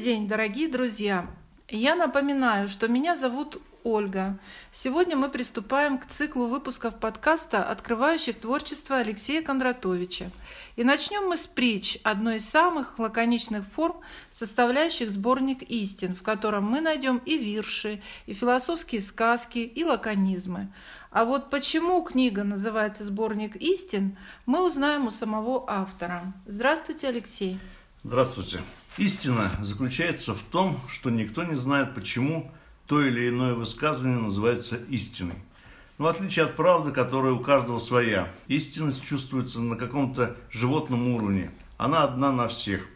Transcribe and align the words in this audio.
День, 0.00 0.26
дорогие 0.26 0.66
друзья! 0.66 1.26
Я 1.68 1.94
напоминаю, 1.94 2.70
что 2.70 2.88
меня 2.88 3.16
зовут 3.16 3.60
Ольга. 3.84 4.38
Сегодня 4.72 5.14
мы 5.14 5.28
приступаем 5.28 5.98
к 5.98 6.06
циклу 6.06 6.46
выпусков 6.46 6.98
подкаста, 6.98 7.64
открывающих 7.64 8.40
творчество 8.40 8.96
Алексея 8.96 9.42
Кондратовича. 9.42 10.30
И 10.76 10.84
начнем 10.84 11.28
мы 11.28 11.36
с 11.36 11.46
притч, 11.46 11.98
одной 12.02 12.36
из 12.36 12.48
самых 12.48 12.98
лаконичных 12.98 13.66
форм, 13.66 14.00
составляющих 14.30 15.10
сборник 15.10 15.62
истин, 15.64 16.14
в 16.14 16.22
котором 16.22 16.64
мы 16.64 16.80
найдем 16.80 17.18
и 17.26 17.36
вирши, 17.36 18.00
и 18.24 18.32
философские 18.32 19.02
сказки, 19.02 19.58
и 19.58 19.84
лаконизмы. 19.84 20.72
А 21.10 21.26
вот 21.26 21.50
почему 21.50 22.02
книга 22.02 22.42
называется 22.42 23.04
«Сборник 23.04 23.54
истин», 23.56 24.16
мы 24.46 24.66
узнаем 24.66 25.06
у 25.06 25.10
самого 25.10 25.66
автора. 25.68 26.32
Здравствуйте, 26.46 27.08
Алексей. 27.08 27.60
Здравствуйте. 28.02 28.62
Истина 29.00 29.50
заключается 29.62 30.34
в 30.34 30.42
том, 30.42 30.78
что 30.86 31.08
никто 31.08 31.42
не 31.42 31.56
знает, 31.56 31.94
почему 31.94 32.52
то 32.84 33.00
или 33.00 33.30
иное 33.30 33.54
высказывание 33.54 34.18
называется 34.18 34.76
истиной. 34.90 35.36
Но 35.96 36.04
в 36.04 36.08
отличие 36.08 36.44
от 36.44 36.54
правды, 36.54 36.92
которая 36.92 37.32
у 37.32 37.40
каждого 37.40 37.78
своя, 37.78 38.30
истинность 38.46 39.02
чувствуется 39.02 39.58
на 39.58 39.76
каком-то 39.76 40.36
животном 40.50 41.14
уровне. 41.14 41.50
Она 41.78 42.02
одна 42.02 42.30
на 42.30 42.46
всех. 42.46 42.86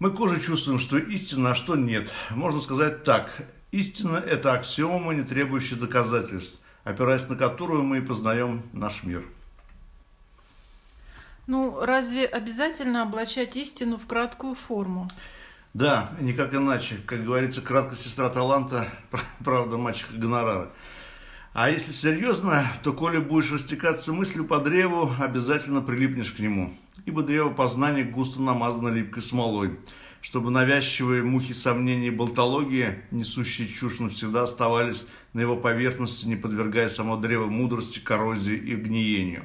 Мы 0.00 0.10
кожей 0.10 0.42
чувствуем, 0.42 0.78
что 0.78 0.98
истина, 0.98 1.52
а 1.52 1.54
что 1.54 1.76
нет. 1.76 2.12
Можно 2.28 2.60
сказать 2.60 3.02
так. 3.02 3.48
Истина– 3.72 4.16
это 4.18 4.52
аксиома, 4.52 5.14
не 5.14 5.22
требующая 5.22 5.78
доказательств, 5.78 6.60
опираясь 6.84 7.26
на 7.30 7.36
которую 7.36 7.84
мы 7.84 7.98
и 7.98 8.02
познаем 8.02 8.64
наш 8.74 9.02
мир. 9.02 9.24
Ну, 11.46 11.80
разве 11.80 12.26
обязательно 12.26 13.00
облачать 13.00 13.56
истину 13.56 13.96
в 13.96 14.06
краткую 14.06 14.54
форму? 14.54 15.08
Да, 15.74 16.08
никак 16.20 16.54
иначе. 16.54 16.98
Как 17.04 17.24
говорится, 17.24 17.60
краткая 17.60 17.98
сестра 17.98 18.30
таланта, 18.30 18.88
правда, 19.44 19.76
мачеха 19.76 20.14
гонорара. 20.14 20.70
А 21.52 21.68
если 21.68 21.90
серьезно, 21.90 22.64
то 22.84 22.92
коли 22.92 23.18
будешь 23.18 23.50
растекаться 23.50 24.12
мыслью 24.12 24.44
по 24.44 24.60
древу, 24.60 25.12
обязательно 25.18 25.80
прилипнешь 25.82 26.32
к 26.32 26.38
нему. 26.38 26.72
Ибо 27.06 27.22
древо 27.22 27.50
познания 27.50 28.04
густо 28.04 28.40
намазано 28.40 28.88
липкой 28.88 29.22
смолой, 29.22 29.78
чтобы 30.20 30.52
навязчивые 30.52 31.24
мухи 31.24 31.52
сомнений 31.52 32.06
и 32.06 32.10
болтологии, 32.10 33.02
несущие 33.10 33.66
чушь 33.66 33.98
навсегда, 33.98 34.44
оставались 34.44 35.04
на 35.32 35.40
его 35.40 35.56
поверхности, 35.56 36.26
не 36.26 36.36
подвергая 36.36 36.88
само 36.88 37.16
древо 37.16 37.46
мудрости, 37.46 37.98
коррозии 37.98 38.54
и 38.54 38.76
гниению. 38.76 39.44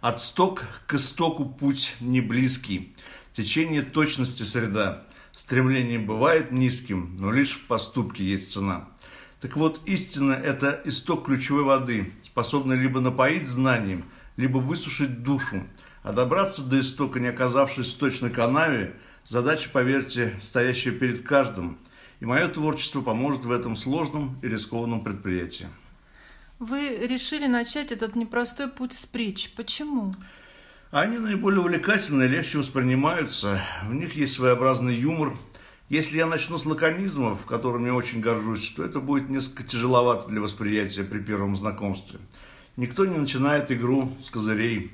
От 0.00 0.20
сток 0.20 0.64
к 0.88 0.94
истоку 0.94 1.44
путь 1.46 1.94
не 2.00 2.20
близкий, 2.20 2.96
течение 3.32 3.82
точности 3.82 4.42
среда. 4.42 5.04
Стремление 5.36 5.98
бывает 5.98 6.52
низким, 6.52 7.16
но 7.18 7.32
лишь 7.32 7.52
в 7.52 7.66
поступке 7.66 8.24
есть 8.24 8.52
цена. 8.52 8.88
Так 9.40 9.56
вот, 9.56 9.80
истина– 9.84 10.32
это 10.32 10.80
исток 10.84 11.26
ключевой 11.26 11.64
воды, 11.64 12.10
способный 12.24 12.76
либо 12.76 13.00
напоить 13.00 13.46
знанием, 13.46 14.04
либо 14.36 14.58
высушить 14.58 15.22
душу. 15.22 15.64
А 16.02 16.12
добраться 16.12 16.62
до 16.62 16.80
истока, 16.80 17.20
не 17.20 17.28
оказавшись 17.28 17.92
в 17.92 17.98
точной 17.98 18.30
канаве, 18.30 18.96
задача, 19.26 19.68
поверьте, 19.70 20.34
стоящая 20.40 20.92
перед 20.92 21.22
каждым. 21.22 21.78
И 22.20 22.26
мое 22.26 22.48
творчество 22.48 23.02
поможет 23.02 23.44
в 23.44 23.50
этом 23.50 23.76
сложном 23.76 24.38
и 24.40 24.48
рискованном 24.48 25.02
предприятии. 25.02 25.66
Вы 26.58 27.06
решили 27.06 27.46
начать 27.46 27.92
этот 27.92 28.16
непростой 28.16 28.68
путь 28.68 28.94
с 28.94 29.04
притч. 29.04 29.50
Почему? 29.56 30.14
Они 30.94 31.18
наиболее 31.18 31.58
увлекательны, 31.58 32.22
легче 32.22 32.58
воспринимаются. 32.58 33.60
В 33.84 33.92
них 33.92 34.14
есть 34.14 34.34
своеобразный 34.34 34.94
юмор. 34.94 35.34
Если 35.88 36.18
я 36.18 36.26
начну 36.26 36.56
с 36.56 36.66
лаконизмов, 36.66 37.44
которыми 37.46 37.86
я 37.86 37.94
очень 37.94 38.20
горжусь, 38.20 38.72
то 38.76 38.84
это 38.84 39.00
будет 39.00 39.28
несколько 39.28 39.64
тяжеловато 39.64 40.28
для 40.28 40.40
восприятия 40.40 41.02
при 41.02 41.18
первом 41.18 41.56
знакомстве. 41.56 42.20
Никто 42.76 43.06
не 43.06 43.18
начинает 43.18 43.72
игру 43.72 44.08
с 44.22 44.30
козырей. 44.30 44.92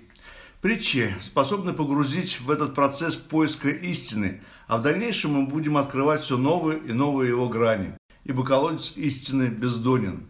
Притчи 0.63 1.15
способны 1.21 1.75
погрузить 1.75 2.41
в 2.41 2.51
этот 2.51 2.75
процесс 2.75 3.17
поиска 3.17 3.69
истины, 3.69 4.41
а 4.69 4.79
в 4.79 4.83
дальнейшем 4.83 5.35
мы 5.35 5.47
будем 5.47 5.77
открывать 5.77 6.23
все 6.23 6.39
новые 6.39 6.79
и 6.79 6.95
новые 6.95 7.29
его 7.29 7.47
грани. 7.47 7.93
Ибо 8.25 8.43
колодец 8.43 8.95
истины 8.97 9.49
бездонен. 9.49 10.29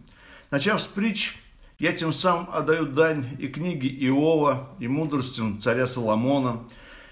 Начав 0.49 0.81
с 0.81 0.87
притч, 0.87 1.37
я 1.81 1.93
тем 1.93 2.13
самым 2.13 2.47
отдаю 2.53 2.85
дань 2.85 3.25
и 3.39 3.47
книге 3.47 3.89
Иова, 3.89 4.69
и 4.77 4.87
мудростям 4.87 5.59
царя 5.59 5.87
Соломона, 5.87 6.59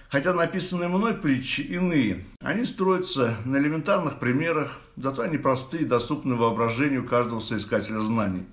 хотя 0.10 0.32
написанные 0.32 0.90
мной 0.90 1.16
притчи 1.16 1.62
иные. 1.62 2.24
Они 2.40 2.64
строятся 2.66 3.36
на 3.46 3.58
элементарных 3.58 4.20
примерах, 4.20 4.80
зато 4.96 5.24
они 5.24 5.40
простые 5.40 5.82
и 5.82 5.88
доступны 5.88 6.36
воображению 6.36 7.04
каждого 7.04 7.40
соискателя 7.40 8.00
знаний. 8.00 8.44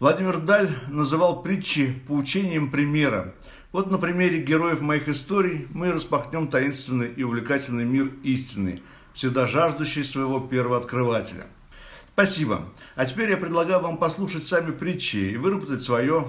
Владимир 0.00 0.38
Даль 0.38 0.68
называл 0.88 1.44
притчи 1.44 1.94
поучением 2.08 2.72
примера. 2.72 3.32
Вот 3.70 3.88
на 3.88 3.98
примере 3.98 4.42
героев 4.42 4.80
моих 4.80 5.08
историй 5.08 5.68
мы 5.70 5.92
распахнем 5.92 6.48
таинственный 6.48 7.12
и 7.12 7.22
увлекательный 7.22 7.84
мир 7.84 8.10
истины, 8.24 8.82
всегда 9.14 9.46
жаждущий 9.46 10.02
своего 10.02 10.40
первооткрывателя. 10.40 11.46
Спасибо. 12.16 12.62
А 12.94 13.04
теперь 13.04 13.28
я 13.28 13.36
предлагаю 13.36 13.82
вам 13.82 13.98
послушать 13.98 14.46
сами 14.46 14.70
притчи 14.70 15.18
и 15.18 15.36
выработать 15.36 15.82
свое 15.82 16.26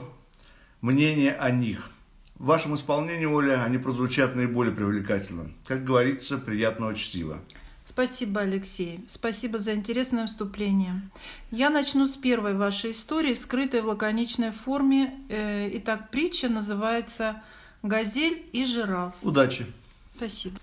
мнение 0.81 1.31
о 1.31 1.49
них. 1.49 1.89
В 2.35 2.47
вашем 2.47 2.75
исполнении, 2.75 3.25
Оля, 3.25 3.63
они 3.63 3.77
прозвучат 3.77 4.35
наиболее 4.35 4.75
привлекательно. 4.75 5.49
Как 5.65 5.85
говорится, 5.85 6.39
приятного 6.39 6.93
чтива. 6.93 7.39
Спасибо, 7.85 8.41
Алексей. 8.41 8.99
Спасибо 9.07 9.59
за 9.59 9.75
интересное 9.75 10.27
вступление. 10.27 11.09
Я 11.51 11.69
начну 11.69 12.05
с 12.05 12.17
первой 12.17 12.53
вашей 12.53 12.91
истории, 12.91 13.33
скрытой 13.33 13.81
в 13.81 13.85
лаконичной 13.85 14.51
форме. 14.51 15.17
Э, 15.29 15.69
итак, 15.77 16.11
притча 16.11 16.49
называется 16.49 17.41
«Газель 17.81 18.45
и 18.51 18.65
жираф». 18.65 19.13
Удачи. 19.21 19.65
Спасибо. 20.17 20.59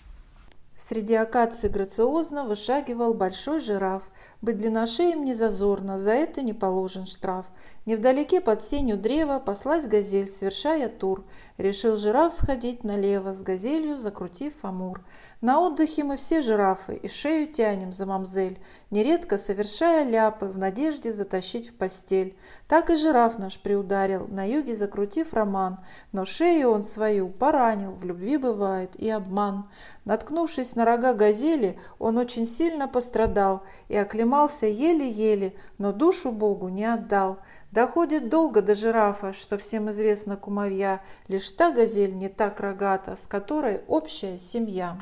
Среди 0.76 1.14
акаций 1.14 1.70
грациозно 1.70 2.44
вышагивал 2.44 3.14
большой 3.14 3.60
жираф. 3.60 4.10
Быть 4.42 4.58
длинношеем 4.58 5.22
не 5.22 5.32
зазорно, 5.32 5.98
за 6.00 6.10
это 6.10 6.42
не 6.42 6.52
положен 6.52 7.06
штраф. 7.06 7.46
Невдалеке 7.86 8.40
под 8.40 8.62
сенью 8.62 8.96
древа 8.96 9.38
паслась 9.38 9.86
газель, 9.86 10.26
совершая 10.26 10.88
тур. 10.88 11.24
Решил 11.58 11.96
жираф 11.96 12.32
сходить 12.32 12.82
налево, 12.82 13.34
с 13.34 13.42
газелью 13.42 13.98
закрутив 13.98 14.54
амур. 14.64 15.04
На 15.44 15.60
отдыхе 15.60 16.04
мы 16.04 16.16
все 16.16 16.40
жирафы 16.40 16.94
и 16.94 17.06
шею 17.06 17.46
тянем 17.46 17.92
за 17.92 18.06
мамзель, 18.06 18.58
нередко 18.90 19.36
совершая 19.36 20.02
ляпы 20.08 20.46
в 20.46 20.56
надежде 20.56 21.12
затащить 21.12 21.68
в 21.68 21.74
постель. 21.74 22.38
Так 22.66 22.88
и 22.88 22.96
жираф 22.96 23.38
наш 23.38 23.60
приударил, 23.60 24.26
на 24.26 24.48
юге 24.48 24.74
закрутив 24.74 25.34
роман, 25.34 25.80
но 26.12 26.24
шею 26.24 26.70
он 26.70 26.80
свою 26.80 27.28
поранил, 27.28 27.92
в 27.92 28.04
любви 28.04 28.38
бывает 28.38 28.96
и 28.96 29.10
обман. 29.10 29.68
Наткнувшись 30.06 30.76
на 30.76 30.86
рога 30.86 31.12
газели, 31.12 31.78
он 31.98 32.16
очень 32.16 32.46
сильно 32.46 32.88
пострадал 32.88 33.64
и 33.88 33.96
оклемался 33.96 34.64
еле-еле, 34.64 35.54
но 35.76 35.92
душу 35.92 36.32
Богу 36.32 36.68
не 36.68 36.86
отдал. 36.86 37.40
Доходит 37.74 38.28
долго 38.28 38.62
до 38.62 38.76
жирафа, 38.76 39.32
что 39.32 39.58
всем 39.58 39.90
известно 39.90 40.36
кумовья, 40.36 41.02
лишь 41.26 41.50
та 41.50 41.72
газель 41.72 42.14
не 42.16 42.28
так 42.28 42.60
рогата, 42.60 43.16
с 43.20 43.26
которой 43.26 43.80
общая 43.88 44.38
семья. 44.38 44.96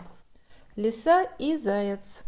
Лиса 0.74 1.24
и 1.38 1.58
заяц. 1.58 2.22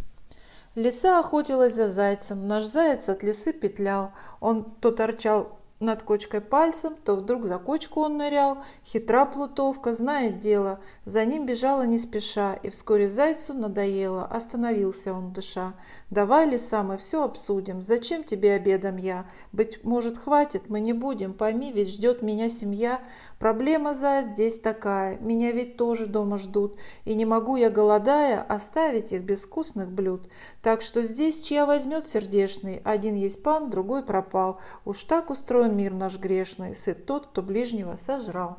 Лиса 0.75 1.19
охотилась 1.19 1.73
за 1.73 1.89
зайцем. 1.89 2.47
Наш 2.47 2.65
заяц 2.65 3.09
от 3.09 3.23
лисы 3.23 3.55
петлял. 3.55 4.13
Он 4.39 4.65
то 4.65 4.91
торчал 4.91 5.59
над 5.85 6.03
кочкой 6.03 6.41
пальцем, 6.41 6.97
то 7.05 7.15
вдруг 7.15 7.45
за 7.45 7.59
кочку 7.59 8.01
он 8.01 8.17
нырял. 8.17 8.59
Хитра 8.85 9.25
плутовка, 9.25 9.93
знает 9.93 10.39
дело. 10.39 10.81
За 11.05 11.25
ним 11.25 11.47
бежала 11.47 11.83
не 11.83 11.99
спеша, 11.99 12.55
и 12.55 12.71
вскоре 12.71 13.09
зайцу 13.09 13.55
надоело. 13.55 14.25
Остановился 14.25 15.13
он, 15.13 15.33
дыша. 15.33 15.75
«Давай, 16.11 16.49
лиса, 16.49 16.83
мы 16.83 16.97
все 16.97 17.25
обсудим. 17.25 17.83
Зачем 17.83 18.23
тебе 18.23 18.53
обедом 18.53 18.97
я? 18.97 19.27
Быть 19.53 19.83
может, 19.85 20.17
хватит, 20.17 20.69
мы 20.69 20.81
не 20.81 20.93
будем. 20.93 21.35
Пойми, 21.35 21.73
ведь 21.73 21.91
ждет 21.91 22.23
меня 22.23 22.49
семья. 22.49 23.01
Проблема, 23.39 23.95
заяц, 23.95 24.29
здесь 24.29 24.61
такая. 24.61 25.19
Меня 25.19 25.53
ведь 25.53 25.77
тоже 25.77 26.07
дома 26.07 26.39
ждут. 26.39 26.77
И 27.05 27.15
не 27.15 27.25
могу 27.25 27.57
я, 27.57 27.69
голодая, 27.69 28.41
оставить 28.41 29.13
их 29.13 29.23
без 29.23 29.45
вкусных 29.45 29.91
блюд. 29.91 30.29
Так 30.63 30.83
что 30.83 31.03
здесь 31.03 31.41
чья 31.41 31.67
возьмет 31.67 32.07
сердешный. 32.07 32.81
Один 32.85 33.17
есть 33.17 33.43
пан, 33.43 33.69
другой 33.69 34.03
пропал. 34.03 34.61
Уж 34.85 35.05
так 35.05 35.31
устроен 35.31 35.74
мир 35.75 35.93
наш 35.93 36.19
грешный, 36.19 36.75
сыт 36.75 37.05
тот, 37.07 37.27
кто 37.27 37.43
ближнего 37.43 37.97
сожрал. 37.97 38.59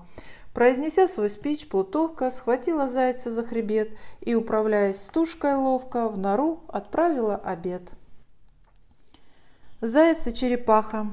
Произнеся 0.54 1.08
свой 1.08 1.30
спич, 1.30 1.68
Плутовка 1.68 2.30
схватила 2.30 2.88
зайца 2.88 3.30
за 3.30 3.44
хребет 3.44 3.90
и, 4.22 4.36
управляясь 4.36 5.02
стушкой 5.02 5.56
ловко, 5.56 6.08
в 6.08 6.18
нору 6.18 6.62
отправила 6.68 7.36
обед. 7.36 7.92
Заяц 9.82 10.26
и 10.28 10.34
черепаха. 10.34 11.12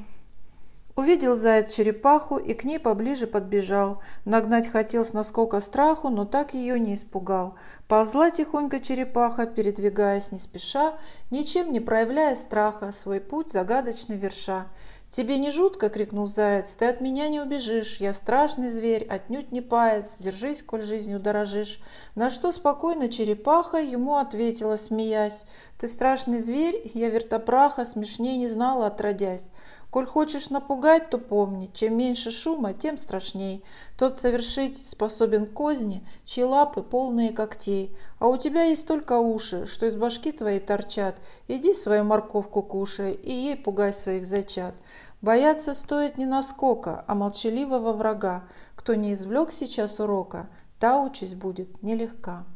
Увидел 0.95 1.35
заяц 1.35 1.73
черепаху 1.73 2.37
и 2.37 2.53
к 2.55 2.65
ней 2.65 2.79
поближе 2.79 3.27
подбежал. 3.27 4.03
Нагнать 4.27 4.69
хотел 4.69 5.05
с 5.05 5.15
наскока 5.15 5.61
страху, 5.61 6.11
но 6.11 6.27
так 6.27 6.53
ее 6.55 6.79
не 6.79 6.95
испугал. 6.95 7.57
Ползла 7.89 8.31
тихонько 8.31 8.79
черепаха, 8.79 9.47
передвигаясь 9.47 10.33
не 10.33 10.39
спеша, 10.39 10.95
ничем 11.31 11.73
не 11.73 11.81
проявляя 11.81 12.37
страха, 12.37 12.93
свой 12.93 13.21
путь 13.21 13.51
загадочный 13.51 14.17
верша. 14.17 14.67
«Тебе 15.13 15.37
не 15.37 15.51
жутко?»— 15.51 15.89
крикнул 15.91 16.27
заяц. 16.27 16.75
«Ты 16.75 16.87
от 16.87 17.03
меня 17.03 17.29
не 17.29 17.39
убежишь. 17.39 17.99
Я 18.01 18.15
страшный 18.15 18.71
зверь, 18.71 19.05
отнюдь 19.05 19.53
не 19.53 19.61
паяц. 19.61 20.17
Держись, 20.19 20.63
коль 20.63 20.81
жизнью 20.81 21.21
дорожишь». 21.21 21.81
На 22.15 22.31
что 22.31 22.51
спокойно 22.51 23.11
черепаха 23.11 23.77
ему 23.77 24.17
ответила, 24.17 24.77
смеясь. 24.77 25.45
«Ты 25.79 25.87
страшный 25.87 26.39
зверь, 26.39 26.91
я 26.95 27.11
вертопраха, 27.11 27.85
смешней 27.85 28.39
не 28.39 28.49
знала, 28.49 28.87
отродясь. 28.87 29.51
Коль 29.93 30.07
хочешь 30.07 30.49
напугать, 30.49 31.11
то 31.11 31.19
помни, 31.19 31.71
чем 31.75 31.99
меньше 31.99 32.31
шума, 32.31 32.73
тем 32.73 32.97
страшней. 32.97 33.63
Тот 33.99 34.19
совершить 34.19 34.79
способен 34.79 35.45
козни, 35.45 36.03
чьи 36.25 36.45
лапы 36.45 36.83
полные 36.83 37.29
когтей. 37.31 37.95
А 38.19 38.29
у 38.29 38.39
тебя 38.39 38.63
есть 38.63 38.87
только 38.89 39.19
уши, 39.19 39.67
что 39.67 39.85
из 39.85 39.95
башки 39.95 40.33
твоей 40.33 40.61
торчат. 40.61 41.17
Иди 41.47 41.75
свою 41.75 42.05
морковку 42.05 42.63
кушай 42.63 43.13
и 43.13 43.35
ей 43.35 43.55
пугай 43.55 43.93
своих 43.93 44.25
зачат. 44.25 44.75
Бояться 45.21 45.75
стоит 45.75 46.17
не 46.17 46.25
наскока, 46.25 47.05
а 47.07 47.15
молчаливого 47.15 47.93
врага. 47.93 48.45
Кто 48.75 48.95
не 48.95 49.13
извлек 49.13 49.53
сейчас 49.53 50.01
урока, 50.01 50.49
та 50.81 51.03
участь 51.03 51.35
будет 51.35 51.83
нелегка. 51.83 52.47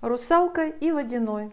Русалка 0.00 0.68
и 0.68 0.92
водяной 0.92 1.52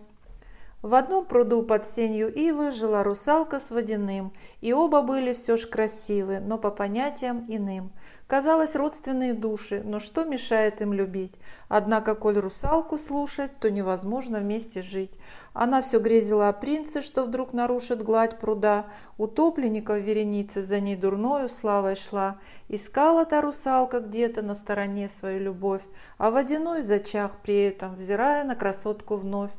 в 0.83 0.95
одном 0.95 1.23
пруду 1.23 1.63
под 1.63 1.87
сенью 1.87 2.31
ивы 2.31 2.69
жила 2.69 3.03
русалка 3.03 3.61
с 3.61 3.71
водяным, 3.71 4.33
и 4.59 4.73
оба 4.73 5.01
были 5.01 5.31
все 5.31 5.55
ж 5.55 5.65
красивы, 5.65 6.41
но 6.41 6.57
по 6.57 6.71
понятиям 6.71 7.45
иным. 7.47 7.93
Казалось, 8.27 8.75
родственные 8.75 9.33
души, 9.33 9.81
но 9.85 9.99
что 9.99 10.25
мешает 10.25 10.81
им 10.81 10.91
любить? 10.91 11.35
Однако, 11.69 12.15
коль 12.15 12.37
русалку 12.37 12.97
слушать, 12.97 13.57
то 13.59 13.71
невозможно 13.71 14.39
вместе 14.39 14.81
жить. 14.81 15.19
Она 15.53 15.81
все 15.81 15.99
грезила 15.99 16.49
о 16.49 16.53
принце, 16.53 17.01
что 17.01 17.23
вдруг 17.23 17.53
нарушит 17.53 18.03
гладь 18.03 18.39
пруда. 18.39 18.87
Утопленников 19.17 19.99
вереницы 19.99 20.63
за 20.63 20.81
ней 20.81 20.95
дурною 20.95 21.47
славой 21.47 21.95
шла. 21.95 22.39
Искала 22.67 23.25
та 23.25 23.41
русалка 23.41 23.99
где-то 23.99 24.41
на 24.41 24.53
стороне 24.53 25.07
свою 25.07 25.39
любовь, 25.39 25.83
а 26.17 26.29
водяной 26.29 26.81
зачах 26.81 27.37
при 27.41 27.61
этом, 27.61 27.95
взирая 27.95 28.43
на 28.43 28.55
красотку 28.55 29.15
вновь. 29.15 29.51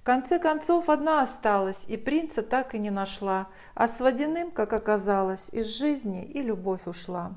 В 0.00 0.02
конце 0.02 0.38
концов, 0.38 0.88
одна 0.88 1.20
осталась, 1.20 1.84
и 1.86 1.98
принца 1.98 2.42
так 2.42 2.74
и 2.74 2.78
не 2.78 2.88
нашла, 2.88 3.48
а 3.74 3.86
с 3.86 4.00
водяным, 4.00 4.50
как 4.50 4.72
оказалось, 4.72 5.50
из 5.50 5.66
жизни 5.66 6.24
и 6.24 6.40
любовь 6.40 6.86
ушла. 6.86 7.32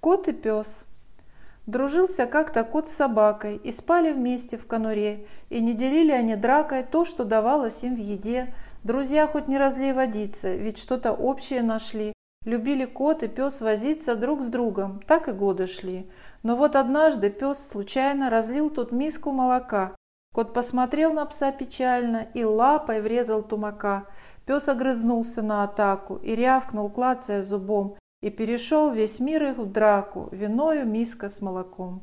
Кот 0.00 0.28
и 0.28 0.32
пес. 0.32 0.86
Дружился 1.66 2.24
как-то 2.24 2.64
кот 2.64 2.88
с 2.88 2.92
собакой, 2.92 3.56
и 3.56 3.70
спали 3.70 4.10
вместе 4.10 4.56
в 4.56 4.66
конуре, 4.66 5.26
и 5.50 5.60
не 5.60 5.74
делили 5.74 6.12
они 6.12 6.34
дракой 6.34 6.82
то, 6.82 7.04
что 7.04 7.24
давалось 7.24 7.84
им 7.84 7.94
в 7.94 8.00
еде. 8.00 8.54
Друзья 8.82 9.26
хоть 9.26 9.48
не 9.48 9.58
разлей 9.58 9.92
водиться, 9.92 10.54
ведь 10.54 10.78
что-то 10.78 11.12
общее 11.12 11.60
нашли. 11.62 12.14
Любили 12.46 12.86
кот 12.86 13.22
и 13.22 13.28
пес 13.28 13.60
возиться 13.60 14.16
друг 14.16 14.40
с 14.40 14.46
другом, 14.46 15.02
так 15.06 15.28
и 15.28 15.32
годы 15.32 15.66
шли. 15.66 16.10
Но 16.42 16.56
вот 16.56 16.74
однажды 16.74 17.28
пес 17.28 17.58
случайно 17.58 18.30
разлил 18.30 18.70
тут 18.70 18.92
миску 18.92 19.30
молока, 19.30 19.94
Кот 20.32 20.54
посмотрел 20.54 21.12
на 21.12 21.26
пса 21.26 21.52
печально 21.52 22.26
и 22.32 22.42
лапой 22.42 23.02
врезал 23.02 23.42
тумака. 23.42 24.06
Пес 24.46 24.68
огрызнулся 24.68 25.42
на 25.42 25.64
атаку 25.64 26.16
и 26.16 26.34
рявкнул, 26.34 26.88
клацая 26.88 27.42
зубом, 27.42 27.96
и 28.22 28.30
перешел 28.30 28.90
весь 28.90 29.20
мир 29.20 29.44
их 29.44 29.58
в 29.58 29.70
драку, 29.70 30.28
виною 30.32 30.86
миска 30.86 31.28
с 31.28 31.42
молоком. 31.42 32.02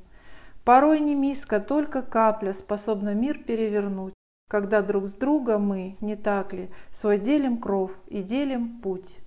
Порой 0.64 1.00
не 1.00 1.16
миска, 1.16 1.60
только 1.60 2.04
капля 2.04 2.54
способна 2.54 3.16
мир 3.16 3.44
перевернуть, 3.44 4.14
когда 4.48 4.82
друг 4.82 5.08
с 5.08 5.16
другом 5.16 5.68
мы, 5.68 5.98
не 6.00 6.16
так 6.16 6.54
ли, 6.54 6.70
свой 6.92 7.18
делим 7.18 7.58
кров 7.58 7.92
и 8.08 8.22
делим 8.22 8.80
путь. 8.80 9.18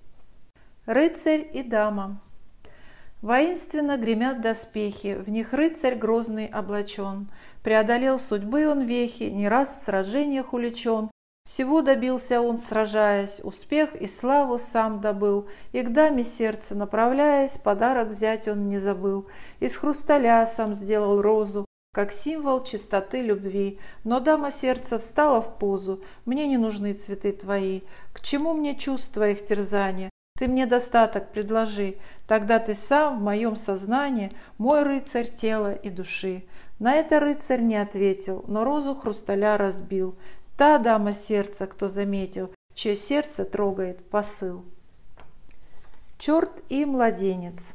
Рыцарь 0.87 1.49
и 1.53 1.63
дама 1.63 2.21
Воинственно 3.23 3.97
гремят 3.99 4.41
доспехи, 4.41 5.15
в 5.15 5.31
них 5.31 5.53
рыцарь 5.53 5.95
грозный 5.95 6.47
облачен. 6.47 7.31
Преодолел 7.63 8.19
судьбы 8.19 8.69
он 8.69 8.83
вехи, 8.83 9.23
не 9.23 9.49
раз 9.49 9.71
в 9.71 9.85
сражениях 9.85 10.53
уличен. 10.53 11.09
Всего 11.45 11.83
добился 11.83 12.41
он, 12.41 12.59
сражаясь, 12.59 13.41
успех 13.45 13.95
и 13.95 14.09
славу 14.09 14.59
сам 14.59 15.01
добыл, 15.01 15.49
и 15.73 15.83
к 15.83 15.93
даме 15.93 16.25
сердце 16.25 16.75
направляясь, 16.75 17.59
подарок 17.59 18.09
взять 18.09 18.49
он 18.49 18.69
не 18.69 18.79
забыл. 18.79 19.29
Из 19.61 19.77
хрусталя 19.77 20.45
сам 20.45 20.75
сделал 20.75 21.23
розу, 21.23 21.65
как 21.93 22.13
символ 22.13 22.65
чистоты 22.65 23.23
любви. 23.23 23.79
Но 24.03 24.19
дама 24.19 24.51
сердца 24.51 24.99
встала 24.99 25.41
в 25.41 25.59
позу, 25.59 26.03
мне 26.25 26.49
не 26.49 26.59
нужны 26.59 26.93
цветы 26.93 27.31
твои, 27.31 27.83
к 28.13 28.21
чему 28.21 28.53
мне 28.53 28.77
чувства 28.77 29.31
их 29.31 29.45
терзания? 29.45 30.11
Ты 30.39 30.49
мне 30.49 30.67
достаток 30.67 31.31
предложи, 31.31 31.97
тогда 32.27 32.59
ты 32.59 32.75
сам 32.75 33.19
в 33.19 33.23
моем 33.23 33.55
сознании 33.55 34.33
мой 34.59 34.83
рыцарь 34.83 35.31
тела 35.31 35.73
и 35.73 35.91
души. 35.91 36.45
На 36.79 36.95
это 36.95 37.21
рыцарь 37.21 37.61
не 37.61 37.77
ответил, 37.77 38.45
но 38.49 38.65
розу 38.65 38.95
хрусталя 38.95 39.57
разбил. 39.57 40.17
Та 40.57 40.79
дама 40.79 41.13
сердца, 41.13 41.67
кто 41.67 41.89
заметил, 41.89 42.53
чье 42.75 42.97
сердце 42.97 43.45
трогает 43.45 44.05
посыл. 44.11 44.65
Черт 46.19 46.51
и 46.69 46.85
младенец. 46.85 47.75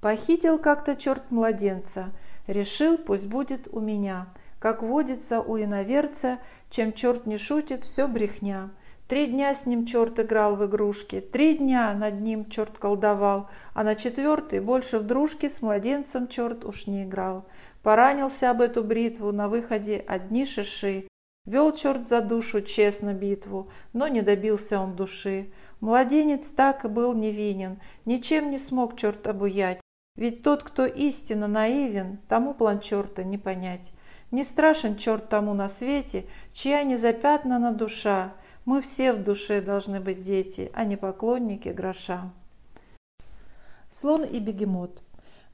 Похитил 0.00 0.58
как-то 0.58 0.96
черт 0.96 1.30
младенца, 1.30 2.10
решил, 2.46 2.98
пусть 2.98 3.26
будет 3.26 3.68
у 3.72 3.80
меня. 3.80 4.28
Как 4.58 4.82
водится 4.82 5.40
у 5.40 5.58
иноверца, 5.58 6.38
чем 6.70 6.92
черт 6.92 7.26
не 7.26 7.36
шутит, 7.36 7.82
все 7.82 8.06
брехня. 8.06 8.70
Три 9.08 9.26
дня 9.26 9.54
с 9.54 9.66
ним 9.66 9.84
черт 9.84 10.18
играл 10.18 10.56
в 10.56 10.64
игрушки, 10.64 11.20
три 11.20 11.58
дня 11.58 11.92
над 11.92 12.22
ним 12.22 12.46
черт 12.46 12.78
колдовал, 12.78 13.50
а 13.74 13.84
на 13.84 13.96
четвертый 13.96 14.60
больше 14.60 14.98
в 14.98 15.02
дружке 15.02 15.50
с 15.50 15.60
младенцем 15.60 16.26
черт 16.26 16.64
уж 16.64 16.86
не 16.86 17.04
играл. 17.04 17.44
Поранился 17.82 18.50
об 18.50 18.62
эту 18.62 18.82
бритву 18.82 19.30
на 19.30 19.48
выходе 19.48 20.02
одни 20.06 20.46
шиши. 20.46 21.06
Вел 21.44 21.72
черт 21.72 22.08
за 22.08 22.22
душу 22.22 22.62
честно 22.62 23.12
битву, 23.12 23.68
но 23.92 24.08
не 24.08 24.22
добился 24.22 24.80
он 24.80 24.96
души. 24.96 25.52
Младенец 25.80 26.48
так 26.48 26.86
и 26.86 26.88
был 26.88 27.12
невинен, 27.12 27.80
ничем 28.06 28.50
не 28.50 28.56
смог 28.56 28.96
черт 28.96 29.26
обуять. 29.26 29.82
Ведь 30.16 30.42
тот, 30.42 30.62
кто 30.62 30.86
истинно 30.86 31.46
наивен, 31.46 32.20
тому 32.26 32.54
план 32.54 32.80
черта 32.80 33.22
не 33.22 33.36
понять. 33.36 33.92
Не 34.30 34.44
страшен 34.44 34.96
черт 34.96 35.28
тому 35.28 35.52
на 35.52 35.68
свете, 35.68 36.24
чья 36.54 36.82
не 36.84 36.96
запятнана 36.96 37.72
душа, 37.72 38.32
мы 38.64 38.80
все 38.80 39.12
в 39.12 39.22
душе 39.22 39.60
должны 39.60 40.00
быть 40.00 40.22
дети, 40.22 40.70
а 40.74 40.84
не 40.84 40.96
поклонники 40.96 41.68
гроша. 41.68 42.32
Слон 43.90 44.24
и 44.24 44.40
бегемот. 44.40 45.02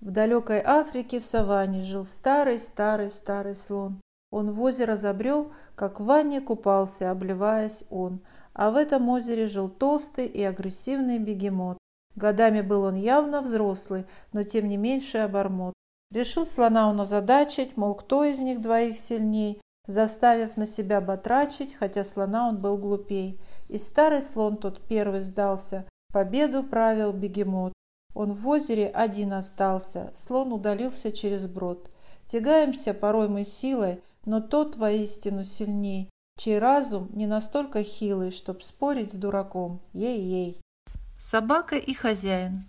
В 0.00 0.11
далекой 0.11 0.62
Африке 0.64 1.21
в 1.21 1.25
саванне 1.25 1.83
жил 1.83 2.05
старый-старый-старый 2.05 3.55
слон. 3.55 4.00
Он 4.31 4.52
в 4.52 4.62
озеро 4.62 4.97
забрел, 4.97 5.52
как 5.75 6.00
в 6.00 6.05
ванне 6.05 6.40
купался, 6.40 7.11
обливаясь 7.11 7.85
он. 7.90 8.21
А 8.55 8.71
в 8.71 8.76
этом 8.76 9.09
озере 9.09 9.47
жил 9.47 9.69
толстый 9.69 10.26
и 10.26 10.43
агрессивный 10.43 11.19
бегемот. 11.19 11.79
Годами 12.17 12.61
был 12.61 12.85
он 12.85 12.95
явно 12.95 13.43
взрослый, 13.43 14.07
но 14.33 14.43
тем 14.43 14.69
не 14.69 14.76
меньше 14.76 15.19
обормот. 15.19 15.75
Решил 16.12 16.47
слона 16.47 16.88
он 16.88 17.00
озадачить, 17.00 17.76
мол, 17.76 17.95
кто 17.95 18.25
из 18.25 18.38
них 18.38 18.61
двоих 18.61 18.99
сильней, 18.99 19.61
заставив 19.90 20.56
на 20.56 20.66
себя 20.66 21.00
батрачить, 21.00 21.75
хотя 21.75 22.04
слона 22.04 22.49
он 22.49 22.59
был 22.59 22.78
глупей. 22.78 23.40
И 23.68 23.76
старый 23.78 24.23
слон 24.23 24.56
тот 24.56 24.80
первый 24.87 25.20
сдался, 25.20 25.85
победу 26.12 26.62
правил 26.62 27.12
бегемот. 27.12 27.73
Он 28.14 28.32
в 28.32 28.49
озере 28.49 28.88
один 28.88 29.32
остался, 29.32 30.11
слон 30.14 30.52
удалился 30.52 31.12
через 31.12 31.47
брод. 31.47 31.90
Тягаемся 32.26 32.94
порой 32.94 33.28
мы 33.28 33.44
силой, 33.44 34.00
но 34.25 34.40
тот 34.40 34.76
воистину 34.76 35.42
сильней, 35.42 36.11
чей 36.38 36.59
разум 36.59 37.09
не 37.12 37.26
настолько 37.26 37.82
хилый, 37.82 38.30
чтоб 38.30 38.62
спорить 38.62 39.12
с 39.12 39.16
дураком. 39.16 39.80
Ей-ей. 39.92 40.61
Собака 41.18 41.76
и 41.76 41.92
хозяин. 41.94 42.64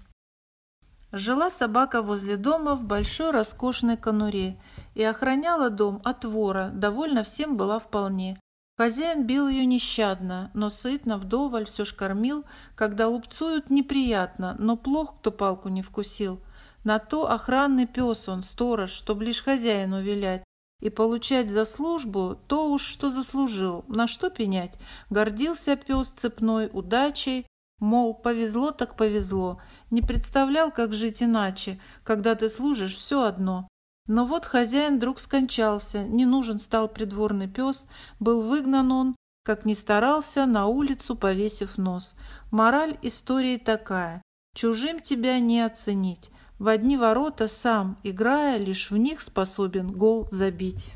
Жила 1.12 1.50
собака 1.50 2.01
возле 2.01 2.38
дома 2.38 2.75
в 2.75 2.86
большой 2.86 3.32
роскошной 3.32 3.98
конуре 3.98 4.58
и 4.94 5.04
охраняла 5.04 5.70
дом 5.70 6.02
от 6.04 6.26
вора, 6.26 6.72
довольно 6.74 7.24
всем 7.24 7.58
была 7.58 7.80
вполне. 7.80 8.40
Хозяин 8.78 9.28
бил 9.28 9.48
ее 9.48 9.66
нещадно, 9.66 10.50
но 10.54 10.70
сытно, 10.70 11.18
вдоволь, 11.18 11.66
все 11.66 11.86
ж 11.86 11.94
кормил. 11.94 12.46
Когда 12.76 13.08
лупцуют, 13.08 13.70
неприятно, 13.70 14.56
но 14.58 14.76
плох, 14.76 15.20
кто 15.20 15.32
палку 15.32 15.70
не 15.70 15.82
вкусил. 15.82 16.42
На 16.84 16.98
то 16.98 17.30
охранный 17.30 17.86
пес 17.86 18.28
он, 18.28 18.42
сторож, 18.42 18.90
чтоб 18.90 19.22
лишь 19.22 19.44
хозяину 19.44 20.02
вилять. 20.02 20.44
И 20.82 20.90
получать 20.90 21.48
за 21.48 21.66
службу 21.66 22.40
то 22.48 22.72
уж, 22.72 22.82
что 22.82 23.12
заслужил. 23.12 23.86
На 23.88 24.08
что 24.08 24.32
пенять? 24.32 24.80
Гордился 25.12 25.76
пес 25.76 26.10
цепной 26.10 26.70
удачей, 26.74 27.46
Мол, 27.82 28.14
повезло 28.14 28.70
так 28.70 28.96
повезло, 28.96 29.60
не 29.90 30.04
представлял, 30.04 30.72
как 30.72 30.94
жить 30.94 31.24
иначе, 31.24 31.82
когда 32.04 32.36
ты 32.36 32.48
служишь 32.48 32.96
все 32.96 33.24
одно. 33.24 33.68
Но 34.08 34.25
вот 34.25 34.46
хозяин 34.46 34.98
вдруг 34.98 35.20
скончался, 35.20 36.03
не 36.03 36.25
нужен 36.25 36.60
стал 36.60 36.88
придворный 36.88 37.48
пес, 37.48 37.88
был 38.20 38.41
выгнан 38.41 38.91
он, 38.91 39.15
как 39.43 39.65
ни 39.65 39.74
старался, 39.74 40.46
на 40.46 40.67
улицу 40.67 41.15
повесив 41.15 41.77
нос. 41.77 42.15
Мораль 42.51 42.98
истории 43.01 43.58
такая. 43.58 44.22
Чужим 44.55 45.00
тебя 45.00 45.39
не 45.39 45.62
оценить. 45.62 46.29
В 46.60 46.67
одни 46.67 46.98
ворота 46.98 47.48
сам, 47.48 47.98
играя, 48.03 48.58
лишь 48.58 48.91
в 48.91 48.98
них 48.98 49.22
способен 49.22 49.91
гол 49.91 50.27
забить. 50.29 50.93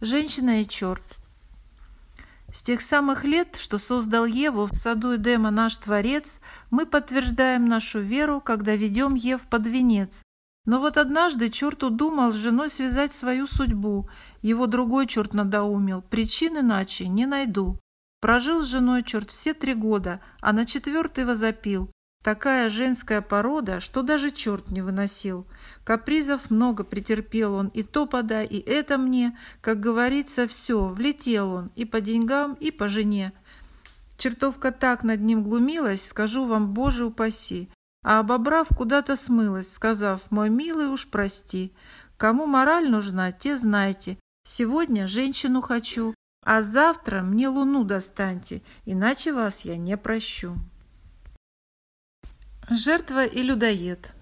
Женщина 0.00 0.60
и 0.60 0.66
черт. 0.66 1.04
С 2.52 2.62
тех 2.62 2.80
самых 2.80 3.24
лет, 3.24 3.56
что 3.56 3.78
создал 3.78 4.26
Еву 4.26 4.66
в 4.66 4.76
саду 4.76 5.16
Эдема 5.16 5.50
наш 5.50 5.76
Творец, 5.78 6.40
мы 6.70 6.84
подтверждаем 6.84 7.64
нашу 7.64 8.00
веру, 8.00 8.40
когда 8.40 8.76
ведем 8.76 9.14
Ев 9.14 9.46
под 9.48 9.66
венец. 9.66 10.22
Но 10.66 10.80
вот 10.80 10.96
однажды 10.96 11.48
черт 11.48 11.82
удумал 11.84 12.32
с 12.32 12.36
женой 12.36 12.68
связать 12.68 13.12
свою 13.12 13.46
судьбу. 13.46 14.08
Его 14.42 14.66
другой 14.66 15.06
черт 15.06 15.32
надоумил. 15.32 16.02
Причин 16.02 16.58
иначе 16.58 17.06
не 17.06 17.24
найду. 17.24 17.78
Прожил 18.20 18.62
с 18.62 18.66
женой 18.66 19.04
черт 19.04 19.30
все 19.30 19.54
три 19.54 19.74
года, 19.74 20.20
а 20.40 20.52
на 20.52 20.66
четвертый 20.66 21.24
возопил. 21.24 21.90
Такая 22.24 22.68
женская 22.70 23.20
порода, 23.20 23.78
что 23.78 24.02
даже 24.02 24.32
черт 24.32 24.72
не 24.72 24.82
выносил. 24.82 25.46
Капризов 25.84 26.50
много 26.50 26.82
претерпел 26.82 27.54
он, 27.54 27.68
и 27.68 27.84
то 27.84 28.06
подай, 28.06 28.44
и 28.46 28.58
это 28.58 28.98
мне. 28.98 29.38
Как 29.60 29.78
говорится, 29.78 30.48
все, 30.48 30.88
влетел 30.88 31.52
он 31.52 31.70
и 31.76 31.84
по 31.84 32.00
деньгам, 32.00 32.54
и 32.54 32.72
по 32.72 32.88
жене. 32.88 33.32
Чертовка 34.18 34.72
так 34.72 35.04
над 35.04 35.20
ним 35.20 35.44
глумилась, 35.44 36.04
скажу 36.04 36.46
вам, 36.46 36.74
боже 36.74 37.04
упаси. 37.04 37.68
А 38.08 38.20
обобрав, 38.20 38.68
куда-то 38.68 39.16
смылась, 39.16 39.72
сказав, 39.72 40.30
мой 40.30 40.48
милый 40.48 40.86
уж 40.86 41.08
прости. 41.08 41.72
Кому 42.16 42.46
мораль 42.46 42.88
нужна, 42.88 43.32
те 43.32 43.56
знайте. 43.56 44.16
Сегодня 44.44 45.08
женщину 45.08 45.60
хочу, 45.60 46.14
а 46.44 46.62
завтра 46.62 47.22
мне 47.22 47.48
луну 47.48 47.82
достаньте, 47.82 48.62
иначе 48.84 49.32
вас 49.32 49.64
я 49.64 49.76
не 49.76 49.96
прощу. 49.96 50.54
Жертва 52.70 53.24
и 53.24 53.42
людоед. 53.42 54.12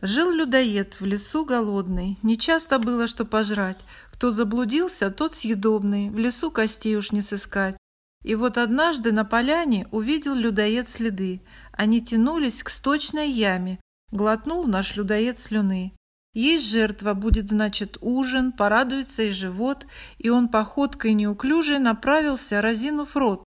Жил 0.00 0.30
людоед 0.30 0.98
в 0.98 1.04
лесу 1.04 1.44
голодный, 1.44 2.18
нечасто 2.22 2.78
было 2.78 3.06
что 3.06 3.26
пожрать. 3.26 3.80
Кто 4.10 4.30
заблудился, 4.30 5.10
тот 5.10 5.34
съедобный, 5.34 6.08
в 6.08 6.18
лесу 6.18 6.50
костей 6.50 6.96
уж 6.96 7.12
не 7.12 7.20
сыскать. 7.20 7.76
И 8.22 8.36
вот 8.36 8.56
однажды 8.56 9.12
на 9.12 9.24
поляне 9.24 9.86
увидел 9.90 10.34
людоед 10.34 10.88
следы. 10.88 11.42
Они 11.72 12.00
тянулись 12.00 12.62
к 12.62 12.68
сточной 12.68 13.30
яме. 13.30 13.80
Глотнул 14.10 14.66
наш 14.66 14.96
людоед 14.96 15.38
слюны. 15.38 15.94
Есть 16.34 16.70
жертва, 16.70 17.14
будет, 17.14 17.48
значит, 17.48 17.98
ужин, 18.00 18.52
порадуется 18.52 19.24
и 19.24 19.30
живот, 19.30 19.86
и 20.18 20.30
он 20.30 20.48
походкой 20.48 21.12
неуклюжей 21.12 21.78
направился, 21.78 22.62
разинув 22.62 23.16
рот. 23.16 23.44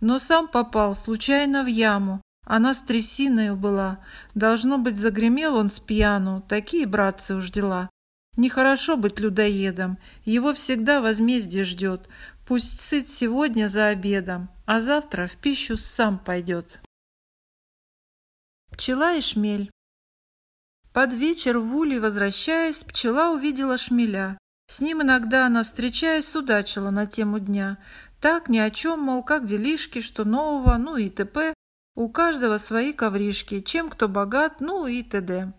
Но 0.00 0.18
сам 0.18 0.46
попал 0.46 0.94
случайно 0.94 1.64
в 1.64 1.66
яму, 1.66 2.22
она 2.48 2.72
с 2.72 2.80
трясиною 2.80 3.56
была. 3.56 3.98
Должно 4.34 4.78
быть, 4.78 4.96
загремел 4.96 5.56
он 5.56 5.68
с 5.68 5.80
пьяну. 5.80 6.42
Такие, 6.48 6.86
братцы, 6.86 7.34
уж 7.34 7.50
дела. 7.50 7.90
Нехорошо 8.38 8.96
быть 8.96 9.20
людоедом. 9.20 9.98
Его 10.24 10.54
всегда 10.54 11.02
возмездие 11.02 11.64
ждет. 11.64 12.08
Пусть 12.46 12.80
сыт 12.80 13.10
сегодня 13.10 13.68
за 13.68 13.88
обедом, 13.88 14.48
а 14.64 14.80
завтра 14.80 15.26
в 15.26 15.36
пищу 15.36 15.76
сам 15.76 16.18
пойдет. 16.18 16.80
Пчела 18.78 19.16
и 19.16 19.20
шмель. 19.20 19.72
Под 20.92 21.12
вечер 21.12 21.58
в 21.58 21.74
улей 21.74 21.98
возвращаясь, 21.98 22.84
пчела 22.84 23.32
увидела 23.32 23.76
шмеля. 23.76 24.38
С 24.68 24.80
ним 24.80 25.02
иногда 25.02 25.46
она, 25.46 25.64
встречаясь, 25.64 26.28
судачила 26.28 26.90
на 26.90 27.06
тему 27.06 27.40
дня. 27.40 27.78
Так 28.20 28.48
ни 28.48 28.58
о 28.58 28.70
чем, 28.70 29.00
мол, 29.00 29.24
как 29.24 29.46
делишки, 29.46 30.00
что 30.00 30.24
нового, 30.24 30.76
ну 30.76 30.96
и 30.96 31.10
т.п. 31.10 31.54
У 31.96 32.08
каждого 32.08 32.58
свои 32.58 32.92
ковришки, 32.92 33.62
чем 33.62 33.90
кто 33.90 34.08
богат, 34.08 34.60
ну 34.60 34.86
и 34.86 35.02
т.д. 35.02 35.52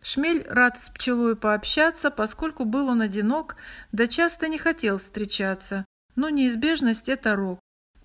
Шмель 0.00 0.46
рад 0.48 0.78
с 0.78 0.90
пчелой 0.90 1.34
пообщаться, 1.34 2.12
поскольку 2.12 2.64
был 2.64 2.86
он 2.86 3.02
одинок, 3.02 3.56
да 3.90 4.06
часто 4.06 4.46
не 4.46 4.58
хотел 4.58 4.98
встречаться. 4.98 5.84
Но 6.14 6.28
неизбежность– 6.28 7.08
это 7.08 7.34
рок. 7.34 7.59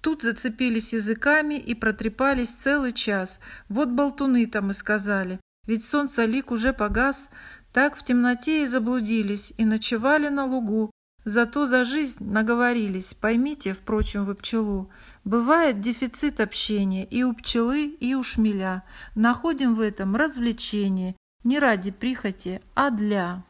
Тут 0.05 0.21
зацепились 0.21 0.93
языками 0.93 1.55
и 1.55 1.73
протрепались 1.73 2.53
целый 2.53 2.91
час. 2.91 3.39
Вот 3.69 3.89
болтуны 3.89 4.45
там 4.45 4.69
и 4.69 4.75
сказали. 4.75 5.39
Ведь 5.65 5.83
солнце 5.83 6.25
лик 6.25 6.51
уже 6.51 6.73
погас. 6.73 7.31
Так 7.73 7.97
в 7.97 8.03
темноте 8.03 8.61
и 8.61 8.67
заблудились, 8.67 9.51
и 9.57 9.65
ночевали 9.65 10.27
на 10.27 10.45
лугу. 10.45 10.91
Зато 11.23 11.65
за 11.65 11.83
жизнь 11.83 12.23
наговорились, 12.23 13.15
поймите, 13.15 13.73
впрочем, 13.73 14.25
вы 14.25 14.35
пчелу. 14.35 14.91
Бывает 15.23 15.81
дефицит 15.81 16.39
общения 16.39 17.03
и 17.05 17.23
у 17.23 17.33
пчелы, 17.33 17.87
и 17.87 18.13
у 18.13 18.21
шмеля. 18.21 18.83
Находим 19.15 19.73
в 19.73 19.79
этом 19.79 20.15
развлечение, 20.15 21.15
не 21.43 21.57
ради 21.57 21.89
прихоти, 21.89 22.61
а 22.75 22.91
для. 22.91 23.43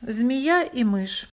Змея 0.00 0.64
и 0.64 0.82
мышь. 0.82 1.28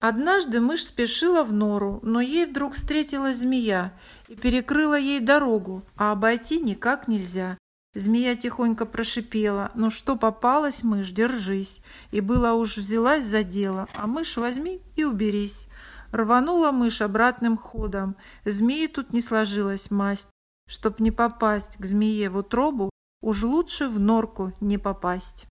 Однажды 0.00 0.60
мышь 0.60 0.84
спешила 0.84 1.44
в 1.44 1.52
нору, 1.52 2.00
но 2.02 2.22
ей 2.22 2.46
вдруг 2.46 2.72
встретилась 2.72 3.38
змея 3.38 3.92
и 4.28 4.34
перекрыла 4.34 4.98
ей 4.98 5.20
дорогу, 5.20 5.84
а 5.94 6.12
обойти 6.12 6.58
никак 6.58 7.06
нельзя. 7.06 7.58
Змея 7.94 8.34
тихонько 8.34 8.86
прошипела, 8.86 9.72
«Ну 9.74 9.90
что 9.90 10.16
попалась, 10.16 10.84
мышь, 10.84 11.10
держись!» 11.10 11.82
И 12.12 12.22
была 12.22 12.54
уж 12.54 12.78
взялась 12.78 13.24
за 13.24 13.42
дело, 13.42 13.88
а 13.94 14.06
мышь 14.06 14.38
возьми 14.38 14.80
и 14.96 15.04
уберись. 15.04 15.68
Рванула 16.12 16.72
мышь 16.72 17.02
обратным 17.02 17.58
ходом. 17.58 18.16
Змеи 18.46 18.86
тут 18.86 19.12
не 19.12 19.20
сложилась 19.20 19.90
масть. 19.90 20.30
Чтоб 20.66 20.98
не 21.00 21.10
попасть 21.10 21.76
к 21.76 21.84
змее 21.84 22.30
в 22.30 22.38
утробу, 22.38 22.90
уж 23.20 23.42
лучше 23.42 23.88
в 23.88 24.00
норку 24.00 24.52
не 24.60 24.78
попасть. 24.78 25.46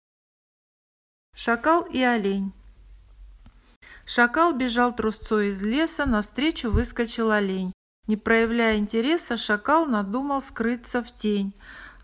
Шакал 1.34 1.82
и 1.82 2.00
олень. 2.02 2.52
Шакал 4.08 4.52
бежал 4.52 4.94
трусцой 4.94 5.48
из 5.48 5.60
леса, 5.60 6.06
навстречу 6.06 6.70
выскочил 6.70 7.32
олень. 7.32 7.72
Не 8.06 8.16
проявляя 8.16 8.78
интереса, 8.78 9.36
шакал 9.36 9.84
надумал 9.86 10.40
скрыться 10.40 11.02
в 11.02 11.10
тень. 11.10 11.52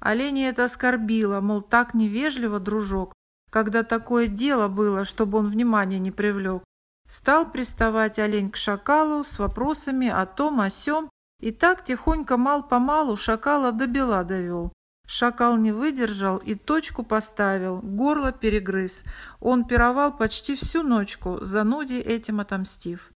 Оленя 0.00 0.48
это 0.48 0.64
оскорбило, 0.64 1.40
мол, 1.40 1.62
так 1.62 1.94
невежливо, 1.94 2.58
дружок, 2.58 3.12
когда 3.50 3.84
такое 3.84 4.26
дело 4.26 4.66
было, 4.66 5.04
чтобы 5.04 5.38
он 5.38 5.48
внимания 5.48 6.00
не 6.00 6.10
привлек. 6.10 6.64
Стал 7.08 7.48
приставать 7.48 8.18
олень 8.18 8.50
к 8.50 8.56
шакалу 8.56 9.22
с 9.22 9.38
вопросами 9.38 10.08
о 10.08 10.26
том, 10.26 10.60
о 10.60 10.70
сём, 10.70 11.08
и 11.40 11.52
так 11.52 11.84
тихонько 11.84 12.36
мал-помалу 12.36 13.16
шакала 13.16 13.70
до 13.70 13.86
бела 13.86 14.24
довел. 14.24 14.72
Шакал 15.06 15.56
не 15.56 15.72
выдержал 15.72 16.38
и 16.38 16.54
точку 16.54 17.02
поставил, 17.02 17.80
горло 17.82 18.32
перегрыз. 18.32 19.02
Он 19.40 19.64
пировал 19.66 20.12
почти 20.16 20.56
всю 20.56 20.82
ночку, 20.82 21.38
зануде 21.42 22.00
этим 22.00 22.40
отомстив. 22.40 23.10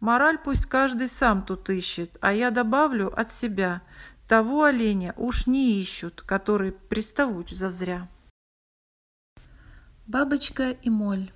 Мораль 0.00 0.38
пусть 0.38 0.66
каждый 0.66 1.08
сам 1.08 1.44
тут 1.44 1.68
ищет, 1.70 2.16
а 2.20 2.32
я 2.32 2.50
добавлю 2.50 3.12
от 3.18 3.32
себя. 3.32 3.82
Того 4.28 4.64
оленя 4.64 5.12
уж 5.16 5.46
не 5.46 5.80
ищут, 5.80 6.22
который 6.22 6.72
приставуч 6.72 7.50
зазря. 7.50 8.08
Бабочка 10.06 10.70
и 10.70 10.90
моль 10.90 11.32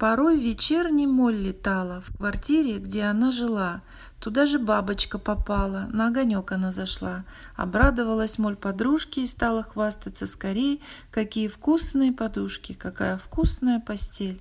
Порой 0.00 0.40
вечерней 0.40 1.06
моль 1.06 1.36
летала 1.36 2.00
в 2.00 2.16
квартире, 2.16 2.78
где 2.78 3.02
она 3.02 3.30
жила. 3.30 3.82
Туда 4.18 4.46
же 4.46 4.58
бабочка 4.58 5.18
попала, 5.18 5.88
на 5.92 6.06
огонек 6.06 6.52
она 6.52 6.72
зашла. 6.72 7.26
Обрадовалась 7.54 8.38
моль 8.38 8.56
подружке 8.56 9.24
и 9.24 9.26
стала 9.26 9.62
хвастаться 9.62 10.26
скорей, 10.26 10.82
какие 11.10 11.48
вкусные 11.48 12.12
подушки, 12.12 12.72
какая 12.72 13.18
вкусная 13.18 13.78
постель. 13.78 14.40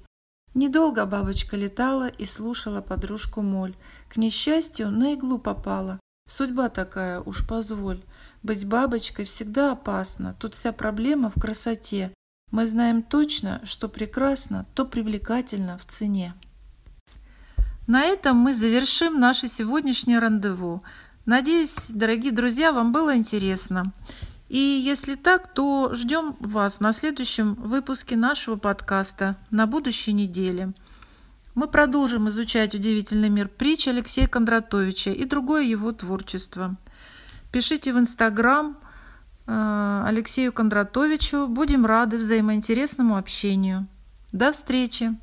Недолго 0.54 1.06
бабочка 1.06 1.58
летала 1.58 2.08
и 2.08 2.24
слушала 2.24 2.80
подружку 2.80 3.42
моль. 3.42 3.76
К 4.08 4.16
несчастью, 4.16 4.90
на 4.90 5.14
иглу 5.14 5.40
попала. 5.40 6.00
Судьба 6.30 6.70
такая, 6.70 7.20
уж 7.20 7.46
позволь. 7.46 8.02
Быть 8.44 8.66
бабочкой 8.66 9.26
всегда 9.26 9.74
опасно, 9.74 10.38
тут 10.40 10.56
вся 10.56 10.72
проблема 10.72 11.30
в 11.36 11.42
красоте. 11.42 12.14
Мы 12.52 12.66
знаем 12.66 13.04
точно, 13.04 13.62
что 13.64 13.88
прекрасно, 13.88 14.66
то 14.74 14.86
привлекательно 14.86 15.78
в 15.78 15.86
цене. 15.86 16.34
На 17.86 18.04
этом 18.04 18.38
мы 18.38 18.54
завершим 18.54 19.20
наше 19.20 19.48
сегодняшнее 19.48 20.20
рандеву. 20.20 20.84
Надеюсь, 21.26 21.90
дорогие 21.92 22.32
друзья, 22.32 22.72
вам 22.72 22.92
было 22.92 23.16
интересно. 23.16 23.94
И 24.48 24.58
если 24.58 25.14
так, 25.14 25.54
то 25.54 25.92
ждем 25.94 26.36
вас 26.40 26.80
на 26.80 26.92
следующем 26.92 27.54
выпуске 27.54 28.16
нашего 28.16 28.56
подкаста 28.56 29.38
на 29.52 29.68
будущей 29.68 30.14
неделе. 30.14 30.74
Мы 31.54 31.68
продолжим 31.68 32.30
изучать 32.30 32.74
удивительный 32.74 33.30
мир 33.30 33.48
притч 33.48 33.88
Алексея 33.88 34.28
Кондратовича 34.28 35.12
и 35.12 35.26
другое 35.26 35.64
его 35.64 35.92
творчество. 35.92 36.78
Пишите 37.52 37.94
в 37.94 38.00
Инстаграм 38.00 38.78
Алексею 39.50 40.54
Кондратовичу. 40.54 41.48
Будем 41.48 41.86
рады 41.86 42.18
взаимоинтересному 42.18 43.18
общению. 43.18 43.88
До 44.32 44.52
встречи! 44.52 45.18